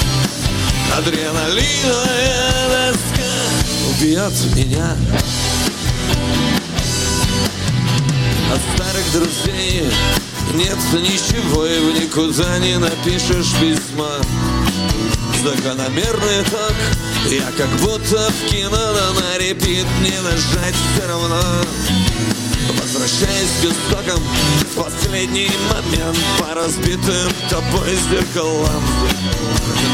[0.98, 3.34] Адреналиновая тоска
[3.90, 4.96] Убьет меня
[8.56, 9.84] от старых друзей
[10.54, 14.12] нет ничего и в никуда не напишешь письма.
[15.44, 16.74] Закономерный итог
[17.30, 21.42] Я как будто в кино, но на репит не нажать все равно.
[22.82, 24.24] Возвращаясь к истокам
[24.72, 28.84] В последний момент По разбитым тобой зеркалам.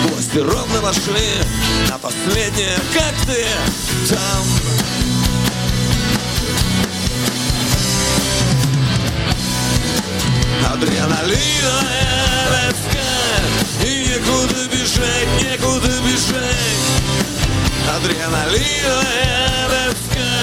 [0.10, 1.30] Гости ровно вошли
[1.90, 3.46] На последнее, как ты
[4.14, 5.21] там
[10.70, 13.12] Адреналиновая тоска
[13.86, 16.86] И некуда бежать, некуда бежать.
[17.96, 20.34] Адреналиновая тоска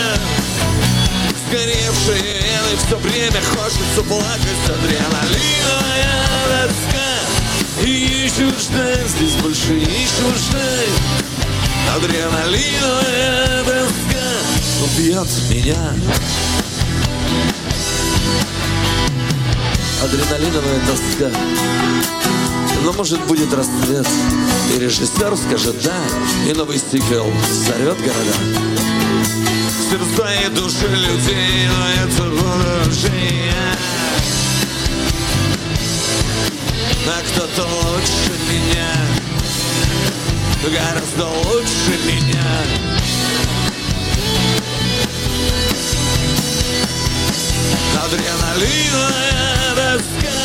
[1.46, 4.64] Сгоревшие вены все время хочется плакать.
[4.66, 7.10] Адреналиновая тоска
[7.84, 7.86] И
[8.26, 10.96] ищу ждать, здесь больше ищу ждать.
[11.96, 14.28] Адреналиновая тоска
[14.84, 15.82] убьет меня
[20.02, 21.30] Адреналиновая тоска
[22.84, 24.06] но может будет расцвет
[24.74, 25.96] И режиссер скажет да
[26.48, 28.34] И новый сиквел взорвет города.
[29.90, 33.12] Сердца и души людей Но это жить
[37.06, 38.92] А кто-то лучше меня
[40.62, 42.97] Гораздо лучше меня
[48.04, 50.40] Адреналиновая тоска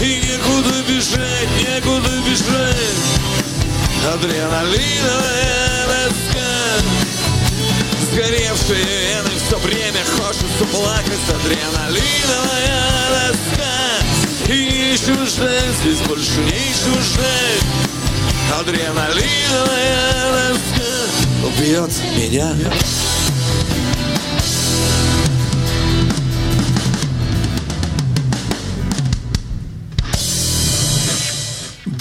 [0.00, 3.04] И некуда бежать, некуда бежать.
[4.14, 6.52] Адреналиновая тоска
[8.10, 11.24] Сгоревшие вены все время хочется плакать.
[11.28, 12.80] Адреналиновая
[13.32, 17.66] тоска И ищу ждать, здесь больше не ищу ждать.
[18.58, 20.90] Адреналиновая тоска
[21.46, 22.48] убьет меня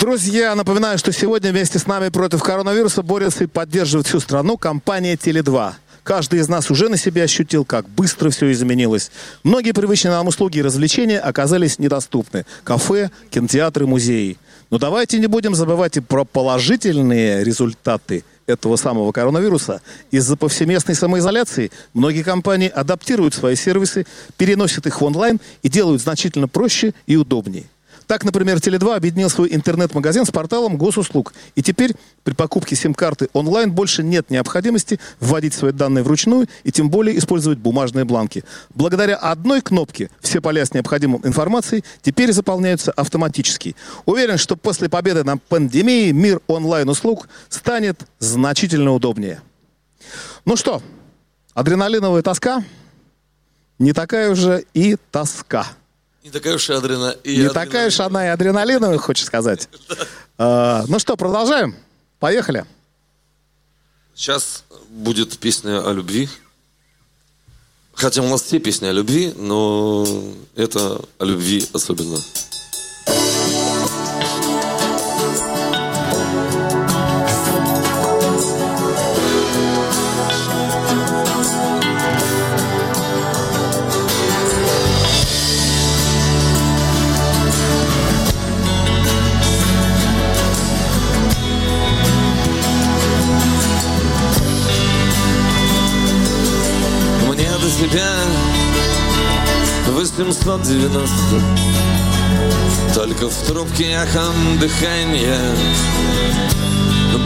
[0.08, 5.16] Друзья, напоминаю, что сегодня вместе с нами против коронавируса борется и поддерживает всю страну компания
[5.16, 5.74] Теле2.
[6.04, 9.12] Каждый из нас уже на себе ощутил, как быстро все изменилось.
[9.44, 12.46] Многие привычные нам услуги и развлечения оказались недоступны.
[12.64, 14.38] Кафе, кинотеатры, музеи.
[14.70, 19.82] Но давайте не будем забывать и про положительные результаты этого самого коронавируса.
[20.12, 26.48] Из-за повсеместной самоизоляции многие компании адаптируют свои сервисы, переносят их в онлайн и делают значительно
[26.48, 27.66] проще и удобнее.
[28.08, 31.34] Так, например, Теле2 объединил свой интернет-магазин с порталом госуслуг.
[31.56, 31.94] И теперь
[32.24, 37.60] при покупке сим-карты онлайн больше нет необходимости вводить свои данные вручную и тем более использовать
[37.60, 38.46] бумажные бланки.
[38.74, 43.76] Благодаря одной кнопке все поля с необходимой информацией теперь заполняются автоматически.
[44.06, 49.42] Уверен, что после победы на пандемии мир онлайн-услуг станет значительно удобнее.
[50.46, 50.82] Ну что,
[51.54, 52.64] адреналиновая тоска
[53.80, 55.68] не такая уже и тоска.
[56.28, 57.12] Не такая уж и адрена...
[57.24, 57.54] и Не адреналин.
[57.54, 59.70] такая уж она и адреналиновая, хочешь сказать.
[60.38, 61.74] А, Ну что, продолжаем?
[62.20, 62.66] Поехали.
[64.14, 66.28] Сейчас будет песня о любви.
[67.94, 70.06] Хотя у нас все песни о любви, но
[70.56, 72.18] это о любви особенно.
[97.78, 98.10] Тебя
[99.90, 101.10] 890
[102.96, 105.38] Только в трубке эхом дыхания.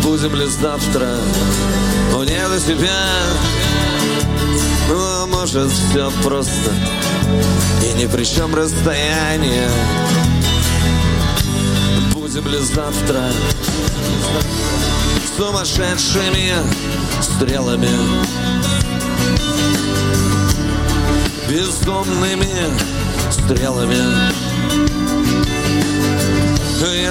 [0.04, 1.16] Будем ли завтра?
[2.14, 3.00] Мне до тебя.
[4.90, 6.74] Ну, а может, все просто.
[7.86, 9.70] И ни при чем расстояние.
[12.14, 13.32] Будем ли завтра?
[15.38, 16.56] Сумасшедшими
[17.22, 17.88] стрелами
[21.50, 22.50] бездомными
[23.32, 24.32] стрелами.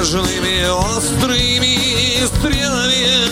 [0.00, 3.28] Нежными острыми стрелами.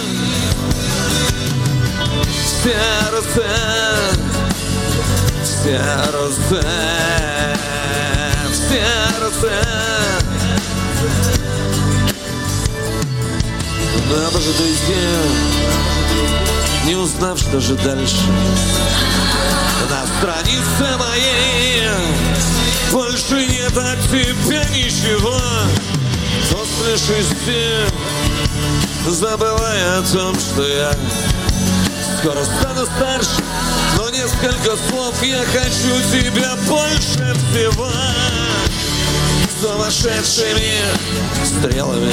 [2.63, 3.47] Сердце,
[5.43, 6.63] сердце,
[8.69, 9.53] сердце.
[14.11, 15.01] Надо же дойти,
[16.85, 18.17] не узнав, что же дальше
[19.87, 21.88] на странице моей
[22.91, 25.41] Больше нет от тебя ничего.
[26.51, 27.87] После шести
[29.07, 30.93] Забывая о том, что я
[32.20, 33.43] Скоро стану старше.
[33.97, 37.91] Но несколько слов я хочу тебя больше всего.
[39.61, 40.79] Сумасшедшими
[41.45, 42.12] стрелами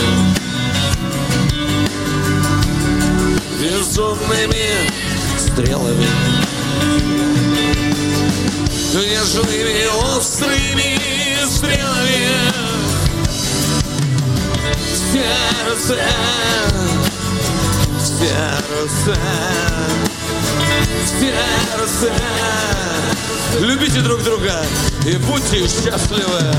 [3.59, 4.91] Безумными
[5.37, 6.05] стрелами
[8.93, 10.99] нежными острыми
[11.47, 12.27] стрелами.
[15.11, 15.95] Сердце,
[18.19, 19.15] сердце,
[21.19, 22.11] сердце,
[23.59, 24.63] Любите друг друга
[25.05, 26.39] и будьте счастливы.
[26.39, 26.55] Она,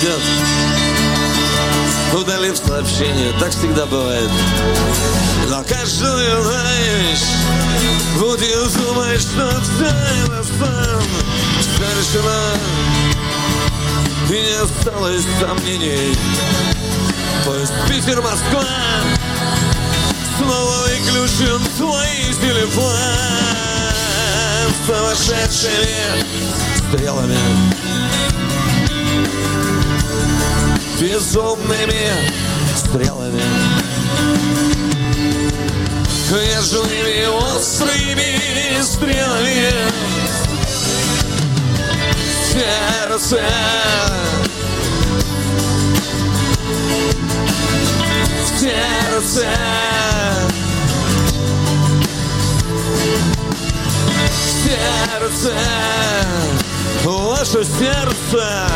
[0.00, 0.20] уйдет,
[2.14, 4.30] удалив сообщение, так всегда бывает.
[5.48, 7.24] Но каждую ночь
[8.18, 9.48] будет думать, что
[9.78, 11.02] тайна сам
[11.78, 12.56] решено.
[14.28, 16.16] И не осталось сомнений.
[17.44, 18.64] Пусть Питер, Москва,
[20.38, 22.06] снова выключен твой
[22.40, 22.94] телефон.
[24.86, 26.24] Сумасшедшими
[26.88, 27.36] стрелами
[31.00, 32.10] безумными
[32.76, 33.42] стрелами.
[36.30, 39.72] Нежными острыми стрелами
[42.52, 43.40] сердце.
[48.58, 49.46] Сердце.
[54.62, 55.54] Сердце.
[57.04, 58.70] Ваше сердце.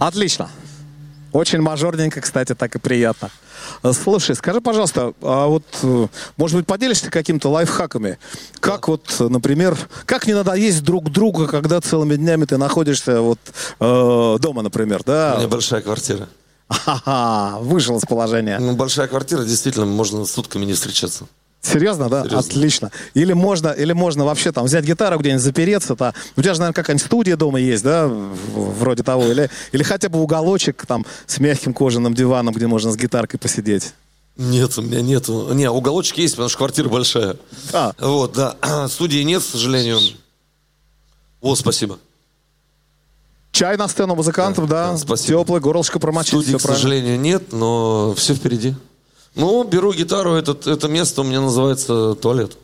[0.00, 0.50] Отлично.
[1.32, 3.30] Очень мажорненько, кстати, так и приятно.
[3.82, 6.06] Э, Слушай, скажи, пожалуйста, а вот, э,
[6.38, 8.18] может быть, поделишься какими-то лайфхаками?
[8.60, 9.76] Как вот, э, например,
[10.06, 13.38] как не надоесть друг друга, когда целыми днями ты находишься вот
[13.78, 15.48] э, дома, например, У меня да?
[15.48, 16.28] большая квартира.
[16.70, 18.58] Ха-ха, вышел из положения.
[18.58, 21.26] Ну, большая квартира, действительно, можно сутками не встречаться.
[21.60, 22.22] Серьезно, да?
[22.22, 22.38] Серьезно.
[22.38, 22.90] Отлично.
[23.14, 26.74] Или можно, или можно вообще там взять гитару где-нибудь запереться, то у тебя же, наверное,
[26.74, 31.74] какая-нибудь студия дома есть, да, вроде того, или, или хотя бы уголочек там с мягким
[31.74, 33.92] кожаным диваном, где можно с гитаркой посидеть.
[34.36, 35.52] Нет, у меня нету.
[35.52, 37.36] Не, уголочек есть, потому что квартира большая.
[37.72, 37.92] А.
[37.98, 38.56] Вот, да.
[38.88, 39.98] Студии нет, к сожалению.
[41.40, 41.98] Вот, спасибо.
[43.50, 45.40] Чай на сцену музыкантов, да, да, спасибо.
[45.40, 46.76] теплый, горлышко промочить, Студии, к правильно.
[46.76, 48.74] сожалению, нет, но все впереди.
[49.34, 52.56] Ну, беру гитару, этот, это место у меня называется туалет.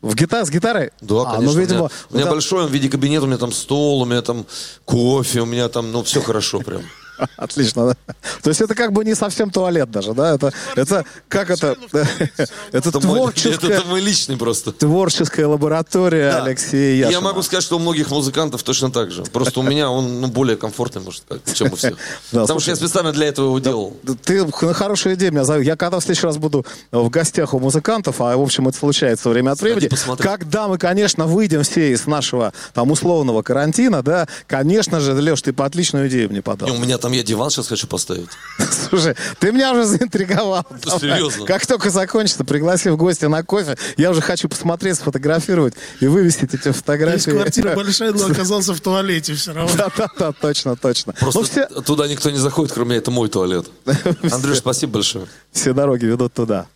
[0.00, 0.90] В гитар, с гитарой?
[1.00, 1.40] Да, А, конечно.
[1.44, 2.30] ну, у меня, видимо, у меня да.
[2.30, 4.46] большой он в виде кабинета, у меня там стол, у меня там
[4.84, 6.82] кофе, у меня там, ну, все хорошо прям.
[7.36, 8.14] Отлично, да.
[8.42, 10.34] То есть это как бы не совсем туалет даже, да?
[10.34, 11.76] Это, это как это?
[11.92, 14.72] Это Это творческая, это мой личный просто.
[14.72, 16.44] творческая лаборатория Да.
[16.44, 17.20] Алексея Я Яшина.
[17.20, 19.24] могу сказать, что у многих музыкантов точно так же.
[19.24, 21.22] Просто у меня он ну, более комфортный, может,
[21.54, 21.94] чем у всех.
[22.32, 22.76] Да, Потому слушай.
[22.76, 23.96] что я специально для этого его делал.
[24.24, 25.66] Ты на хорошая идея меня зовет.
[25.66, 29.28] Я когда в следующий раз буду в гостях у музыкантов, а в общем это случается
[29.28, 29.88] время от времени,
[30.18, 35.52] когда мы, конечно, выйдем все из нашего там условного карантина, да, конечно же, Леш, ты
[35.52, 36.68] по отличную идею мне подал.
[36.68, 38.28] И у меня там я диван сейчас хочу поставить.
[38.88, 40.64] Слушай, ты меня уже заинтриговал.
[40.84, 41.44] Да серьезно?
[41.46, 46.54] Как только закончится, пригласи в гости на кофе, я уже хочу посмотреть, сфотографировать и вывесить
[46.54, 47.14] эти То фотографии.
[47.28, 49.70] есть квартира большая, но оказался в туалете все равно.
[49.76, 51.12] Да-да-да, точно, точно.
[51.14, 53.66] Просто Ну, все, туда никто не заходит, кроме меня, это мой туалет.
[54.32, 55.26] Андрюш, спасибо большое.
[55.52, 56.66] все дороги ведут туда.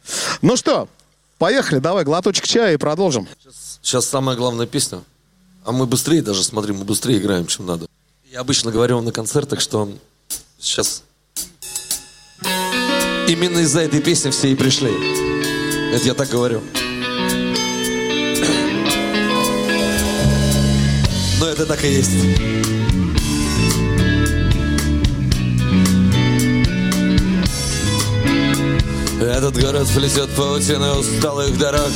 [0.42, 0.88] Ну что,
[1.38, 3.28] поехали, давай, глоточек чая и продолжим.
[3.82, 5.00] Сейчас самая главная песня.
[5.64, 7.86] А мы быстрее даже, смотри, мы быстрее играем, чем надо.
[8.30, 9.92] Я обычно говорю вам на концертах, что
[10.62, 11.02] сейчас
[13.28, 14.92] именно из-за этой песни все и пришли.
[15.92, 16.62] Это я так говорю.
[21.40, 22.10] Но это так и есть.
[29.20, 31.90] Этот город плетет паутины усталых дорог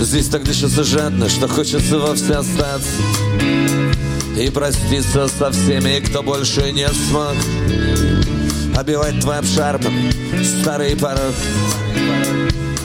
[0.00, 3.87] Здесь так дышится жадно, что хочется вовсе остаться
[4.38, 7.34] И проститься со всеми, кто больше не смог.
[8.76, 9.92] Обивать твой обшарпан
[10.62, 11.34] старый порог.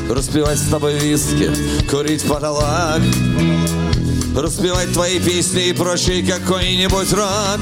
[0.09, 1.51] Распивать с тобой виски,
[1.91, 3.01] курить потолок.
[4.35, 7.59] Распевать твои песни и прочий какой-нибудь рок.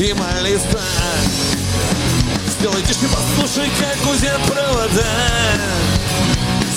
[0.00, 0.80] И молиться.
[2.58, 5.91] Сделай тише, послушай, как гудят провода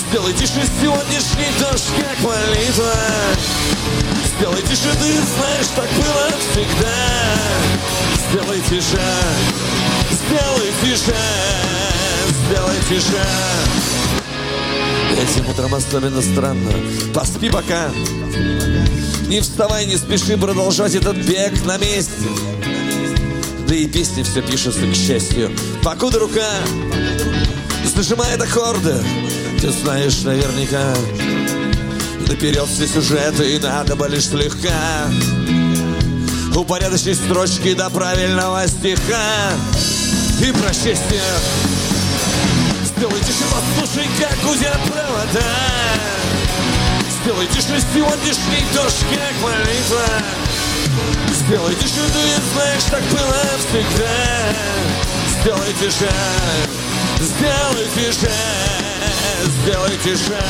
[0.08, 2.92] Сделай тише сегодняшний дождь, как молитва.
[4.36, 6.94] Сделай тише, ты знаешь, так было всегда.
[8.30, 9.02] Сделай тише,
[10.12, 11.16] сделай тише,
[12.46, 13.26] сделай тише.
[15.12, 16.70] Этим утром особенно странно.
[17.12, 17.90] Поспи пока.
[19.26, 22.12] Не вставай, не спеши продолжать этот бег на месте.
[23.66, 25.50] Да и песни все пишутся, к счастью.
[25.82, 26.48] Покуда рука
[27.94, 28.94] зажимает аккорды
[29.66, 30.94] Ты знаешь наверняка.
[32.28, 35.10] Наперед все сюжеты, и надо бы лишь слегка.
[36.54, 39.50] Упорядочить строчки до правильного стиха.
[40.40, 41.20] И про счастье
[42.84, 45.50] Сделай тише, послушай, как гудят провода.
[47.24, 50.06] Сделай тише сегодняшний дождь, как молитва.
[51.34, 54.14] Сделай тише, ты знаешь, так было всегда.
[55.40, 56.12] Сделай тише,
[57.20, 58.30] сделай тише,
[59.62, 60.42] сделай тише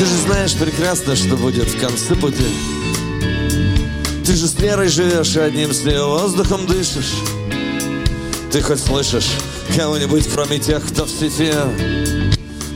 [0.00, 2.46] Ты же знаешь прекрасно, что будет в конце пути.
[4.24, 7.12] Ты же с Лерой живешь, одним с ней воздухом дышишь.
[8.50, 9.28] Ты хоть слышишь
[9.76, 11.52] кого-нибудь, кроме тех, кто в сети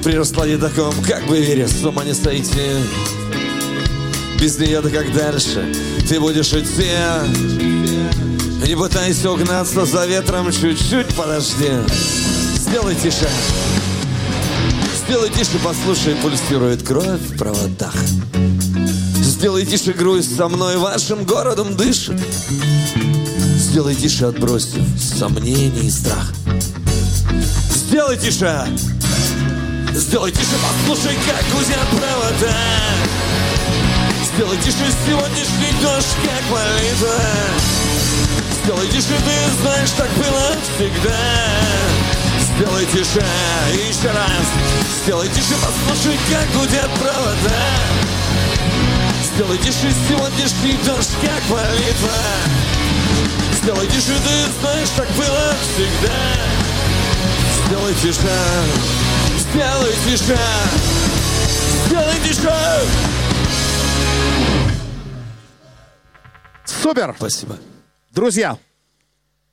[0.02, 2.72] При раскладе таком, как бы вере, с ума не сойти
[4.40, 5.72] Без нее-то как дальше
[6.08, 6.90] ты будешь идти
[8.66, 11.70] Не пытайся угнаться за ветром, чуть-чуть подожди
[12.56, 13.28] Сделай тише
[15.06, 17.94] Сделай тише, послушай, пульсирует кровь в проводах.
[19.16, 22.18] Сделай тише, грусть со мной вашим городом дышит.
[23.58, 26.32] Сделай тише, отбросив сомнения и страх.
[27.86, 28.66] Сделай тише!
[29.92, 32.56] Сделай тише, послушай, как гудят провода.
[34.34, 37.20] Сделай тише сегодняшний дождь, как молитва.
[38.64, 41.18] Сделай тише, ты знаешь, так было всегда.
[42.56, 43.24] Сделай тише,
[43.72, 44.46] еще раз
[45.02, 47.64] Сделай тише, послушай, как гудят провода
[49.24, 52.14] Сделай тише сегодняшний дождь, как молитва
[53.60, 56.63] Сделай тише, ты знаешь, так было всегда
[57.66, 58.20] Сделай тише,
[59.38, 60.38] сделай тише
[61.86, 62.52] Сделай тише
[66.66, 67.14] Супер!
[67.16, 67.56] Спасибо.
[68.10, 68.58] Друзья,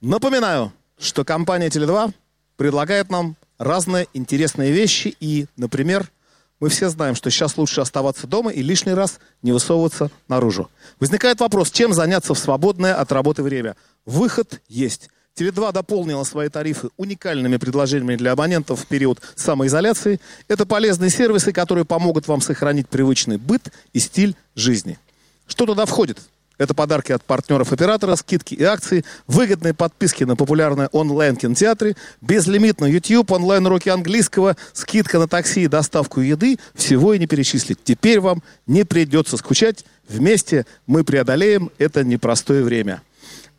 [0.02, 2.14] напоминаю, что компания Теле2
[2.58, 5.16] предлагает нам разные интересные вещи.
[5.22, 6.12] И, например,
[6.60, 10.70] мы все знаем, что сейчас лучше оставаться дома и лишний раз не высовываться наружу.
[11.00, 13.78] Возникает вопрос, чем заняться в свободное от работы время?
[14.06, 15.10] Выход есть.
[15.38, 20.20] Теле2 дополнила свои тарифы уникальными предложениями для абонентов в период самоизоляции.
[20.48, 25.00] Это полезные сервисы, которые помогут вам сохранить привычный быт и стиль жизни.
[25.48, 26.20] Что туда входит?
[26.58, 33.32] Это подарки от партнеров оператора, скидки и акции, выгодные подписки на популярные онлайн-кинотеатры, безлимитный YouTube,
[33.32, 36.60] онлайн-уроки английского, скидка на такси и доставку еды.
[36.76, 37.80] Всего и не перечислить.
[37.84, 39.86] Теперь вам не придется скучать.
[40.08, 43.02] Вместе мы преодолеем это непростое время.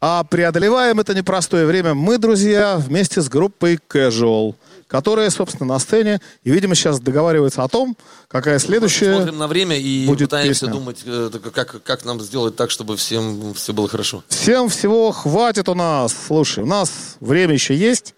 [0.05, 4.57] А преодолеваем это непростое время мы, друзья, вместе с группой Casual–
[4.92, 6.20] которая, собственно, на сцене.
[6.44, 7.96] И, видимо, сейчас договаривается о том,
[8.28, 10.70] какая следующая Смотрим на время и будет пытаемся песня.
[10.70, 14.22] думать, э, как, как нам сделать так, чтобы всем все было хорошо.
[14.28, 16.14] Всем всего хватит у нас.
[16.26, 18.14] Слушай, у нас время еще есть.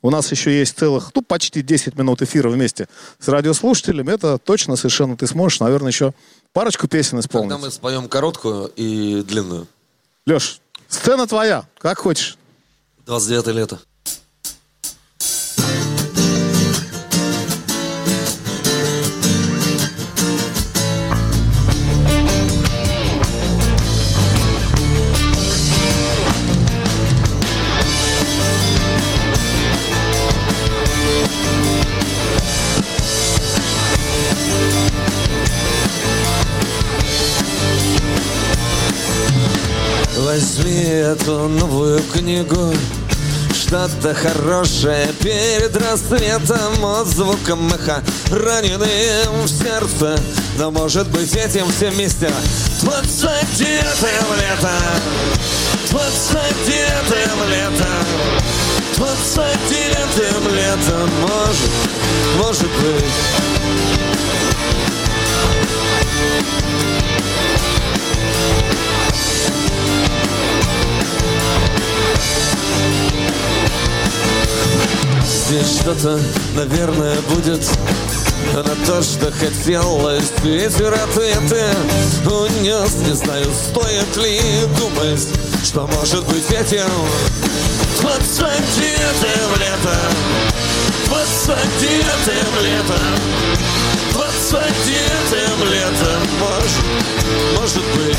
[0.00, 4.10] У нас еще есть целых, ну, почти 10 минут эфира вместе с радиослушателями.
[4.10, 6.14] Это точно совершенно ты сможешь, наверное, еще
[6.54, 7.50] парочку песен исполнить.
[7.50, 9.66] Когда мы споем короткую и длинную.
[10.26, 10.62] Леш,
[10.94, 12.38] сцена твоя, как хочешь.
[13.06, 13.80] 29 лето.
[41.04, 42.74] Эту новую книгу.
[43.54, 50.18] Что-то хорошее перед рассветом От звуком эха раненым в сердце.
[50.58, 52.30] Но может быть этим все вместе.
[52.80, 54.70] Двадцатилетым летом
[55.90, 58.06] Двадцатилетым летом
[58.96, 61.70] Двадцатилетым летом Может,
[62.38, 63.04] может быть
[75.24, 76.18] Здесь что-то,
[76.56, 77.60] наверное, будет.
[78.52, 81.64] На то, что хотелось Ветер ответы
[82.26, 82.94] унес.
[83.06, 84.40] Не знаю, стоит ли
[84.78, 85.26] думать
[85.64, 86.90] Что может быть этим.
[88.00, 90.12] Двадцатилетым летом.
[91.06, 93.18] Двадцатилетым летом.
[94.12, 96.20] Двадцатилетым летом.
[96.40, 96.84] Может,
[97.58, 98.18] может быть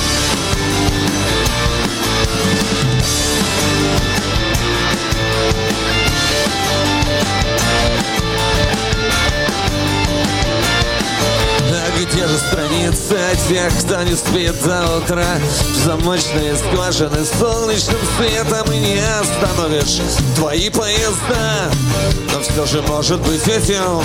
[12.26, 15.40] Спасать тех, кто не спит до утра.
[15.84, 20.02] Замочные скважины солнечным светом И не остановишь
[20.36, 21.70] твои поезда.
[22.34, 24.02] Но все же может быть этим.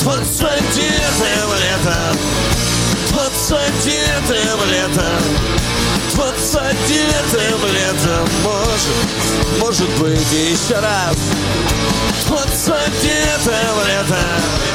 [0.00, 2.18] Двадцатилетием летом
[3.10, 5.22] Двадцатилетием летом
[6.12, 11.16] Двадцатилетием летом Может, может быть еще раз.
[12.26, 14.71] Двадцатилетием летом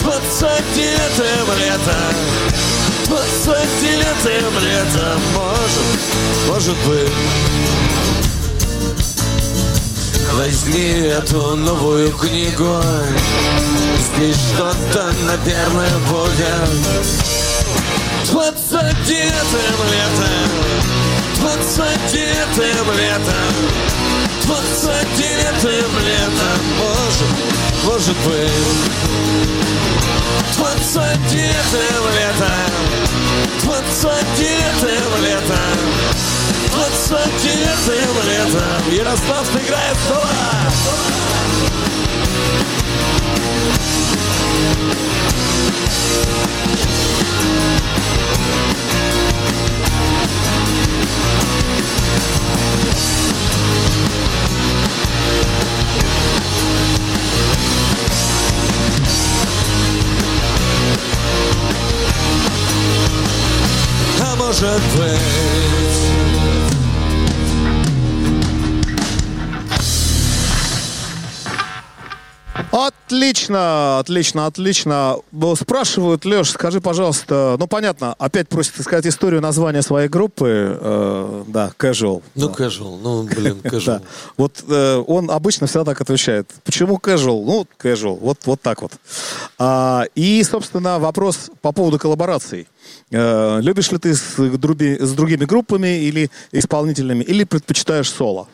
[0.00, 2.14] Двадцатилетием летом.
[3.06, 5.98] Двадцатилетием летом Может,
[6.48, 7.12] может быть.
[10.34, 12.80] Возьми эту новую книгу.
[13.98, 16.70] Здесь что-то, наверное, будет
[18.30, 20.50] Двадцатилетием летом.
[21.36, 23.52] Двадцатилетием летом.
[24.44, 28.50] Двадцатилетием летом Может, может быть.
[30.56, 32.70] Двадцатилетием летом
[33.62, 35.78] Двадцатилетием летом
[36.72, 40.70] Двадцатилетием летом Ярослав сыграет соло А
[64.96, 65.39] может
[73.20, 75.16] Отлично, отлично, отлично.
[75.32, 81.44] Ну, Спрашивают, Леш, скажи, пожалуйста, ну понятно, опять просят сказать историю названия своей группы, э,
[81.48, 82.22] да, Casual.
[82.36, 82.54] Ну, Да.
[82.54, 83.68] casual, ну, блин, Да.
[83.68, 84.02] casual.
[84.36, 86.48] Вот э, он обычно всегда так отвечает.
[86.62, 87.44] Почему casual?
[87.44, 88.16] Ну, casual.
[88.20, 88.92] Вот, вот так вот.
[89.58, 92.68] А, и, собственно, вопрос по поводу коллабораций.
[93.10, 98.46] Э, любишь ли ты с, друби- с другими группами или исполнителями, или предпочитаешь соло?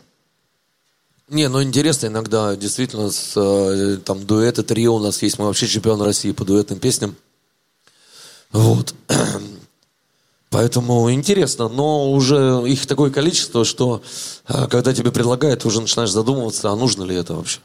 [1.29, 5.39] Не, ну интересно иногда действительно с э, там дуэты, трио у нас есть.
[5.39, 7.17] Мы вообще чемпионы России по дуэтным песням.
[8.53, 8.95] Вот.
[10.51, 14.03] Поэтому интересно, но уже их такое количество, что
[14.47, 17.59] э, когда тебе предлагают, ты уже начинаешь задумываться, а нужно ли это вообще.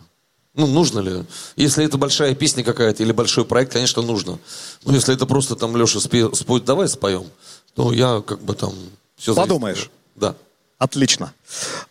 [0.55, 1.23] Ну, нужно ли?
[1.55, 4.39] Если это большая песня какая-то или большой проект, конечно, нужно.
[4.83, 7.25] Но если это просто там Леша споет, давай споем,
[7.75, 8.73] то я как бы там
[9.15, 9.91] все Подумаешь.
[10.15, 10.35] Да.
[10.77, 11.31] Отлично.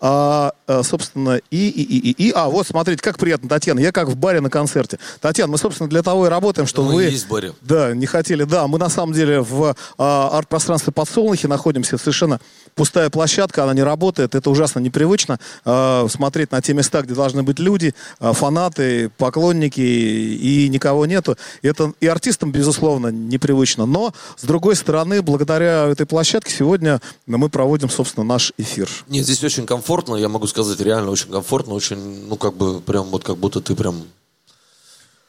[0.01, 3.93] А, э, собственно, и, и, и, и, и, а, вот, смотрите, как приятно, Татьяна, я
[3.93, 4.99] как в баре на концерте.
[5.21, 7.07] Татьяна, мы, собственно, для того и работаем, что Мы вы...
[7.07, 7.53] и есть в баре.
[7.61, 12.41] Да, не хотели, да, мы на самом деле в а, арт-пространстве подсолнухи находимся, совершенно
[12.75, 17.43] пустая площадка, она не работает, это ужасно непривычно, а, смотреть на те места, где должны
[17.43, 21.37] быть люди, а, фанаты, поклонники, и никого нету.
[21.63, 27.91] Это и артистам, безусловно, непривычно, но, с другой стороны, благодаря этой площадке сегодня мы проводим,
[27.91, 28.89] собственно, наш эфир.
[29.09, 33.07] Нет, здесь очень комфортно, я могу сказать, реально очень комфортно, очень, ну, как бы, прям,
[33.07, 34.05] вот как будто ты прям...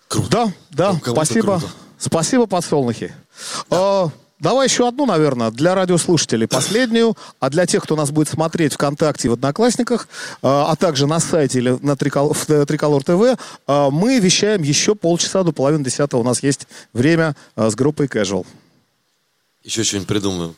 [0.08, 0.30] Круто.
[0.30, 1.60] Да, да, Ну, спасибо.
[1.60, 1.74] круто.
[1.98, 3.16] Спасибо, подсолнухи.
[3.72, 4.10] А,
[4.40, 9.28] давай еще одну, наверное, для радиослушателей, последнюю, а для тех, кто нас будет смотреть ВКонтакте
[9.28, 10.08] и в Одноклассниках,
[10.44, 14.62] а, а также на сайте или на Трикол- в э, Триколор ТВ, а, мы вещаем
[14.62, 16.22] еще полчаса до половины десятого.
[16.22, 18.46] У нас есть время а, с группой Casual.
[19.64, 20.56] Еще что-нибудь придумаю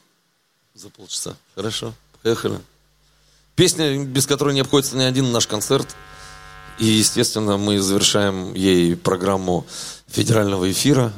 [0.74, 1.36] за полчаса.
[1.56, 1.94] Хорошо,
[2.24, 2.60] поехали.
[3.56, 5.96] Песня, без которой не обходится ни один наш концерт.
[6.80, 9.66] И, естественно, мы завершаем ей программу
[10.08, 11.14] федерального эфира.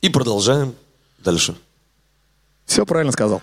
[0.00, 0.74] И продолжаем
[1.18, 1.56] дальше.
[2.66, 3.42] Все правильно сказал.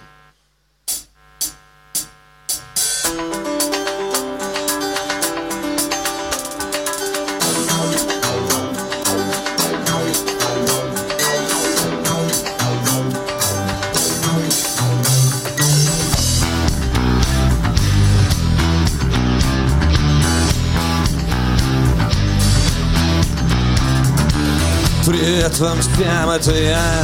[25.58, 27.04] Привет вам всем, это я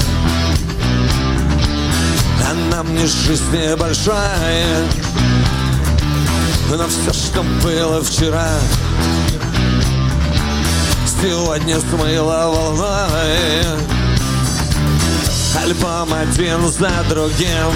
[2.49, 4.87] А нам не жизнь небольшая
[6.69, 8.47] Но все, что было вчера
[11.21, 13.63] Сегодня смыло волной.
[15.63, 17.71] Альбом один за другим.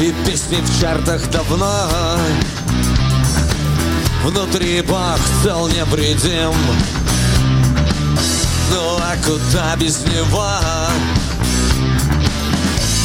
[0.00, 1.88] И песни в чартах давно.
[4.24, 6.52] Внутри Бог цел невредим
[8.70, 10.46] ну а куда без него?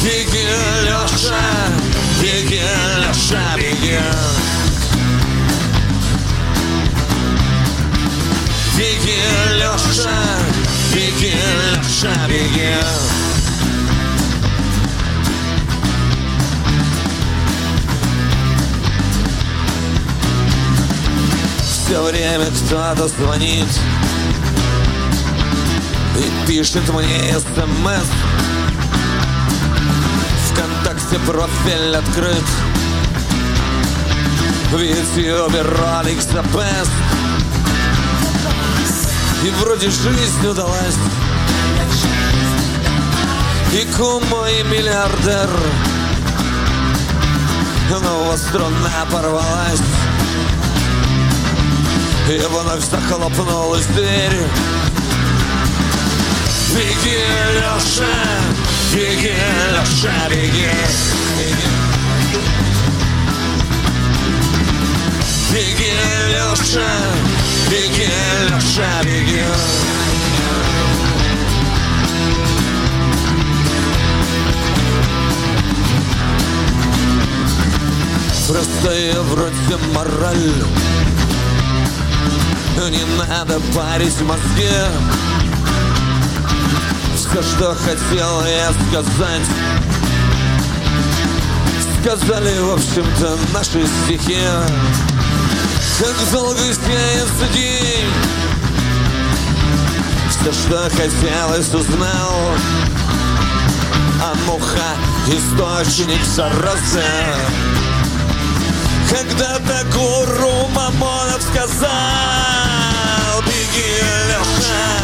[0.02, 0.46] Беги,
[0.84, 1.34] Леша,
[2.22, 2.62] беги,
[3.00, 3.98] Леша, беги.
[8.76, 9.18] Беги,
[9.54, 10.18] Леша,
[10.94, 11.34] беги,
[11.74, 12.76] Леша, беги.
[21.86, 23.68] Все время кто-то звонит
[26.16, 28.06] и пишет мне смс
[30.50, 32.44] Вконтакте профиль открыт.
[34.72, 36.20] В Ютьюбе ролик
[39.44, 40.96] И вроде жизнь удалась.
[43.72, 45.50] И кум мой миллиардер.
[47.90, 49.82] Но вас струна порвалась.
[52.30, 54.46] И вновь захлопнулась дверь
[56.76, 57.16] Беги,
[57.54, 58.04] Леша,
[58.92, 59.32] беги,
[59.72, 60.68] Леша, беги,
[61.38, 61.68] беги.
[65.52, 65.92] Беги,
[66.34, 66.90] Леша,
[67.70, 68.10] беги,
[68.50, 69.42] Леша, беги.
[78.46, 80.52] Простая вроде мораль
[82.90, 84.68] Не надо парить мозги
[87.36, 89.42] Все, что хотел я сказать.
[92.00, 94.38] Сказали, в общем-то, наши стихи.
[95.98, 98.08] Как долго сменится день
[100.30, 102.32] Все, что хотелось, узнал.
[104.22, 104.96] А муха—
[105.28, 107.04] источник заразы.
[109.10, 111.90] Когда-то гуру Мамонов сказал
[113.42, 114.96] Беги, Леша,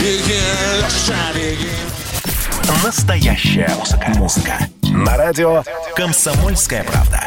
[0.00, 0.40] беги,
[0.82, 1.70] Леша, беги
[2.84, 4.06] Настоящая музыка.
[4.16, 4.58] Музыка.
[4.82, 5.62] На радио
[5.94, 7.20] «Комсомольская правда».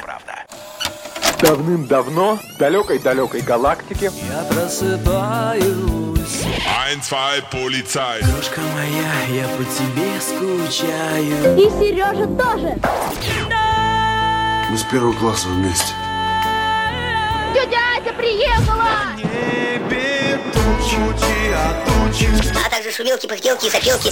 [1.42, 5.64] Давным-давно в далекой-далекой галактике Я просыпаюсь,
[6.86, 8.20] Ein, zwei, Polizei.
[8.20, 11.58] крошка моя, я по тебе скучаю.
[11.58, 12.78] И Сережа тоже.
[14.70, 15.94] Мы с первого класса вместе.
[17.54, 18.90] Тетя Ася приехала.
[22.66, 24.12] А также шумелки, пыхтелки и запелки.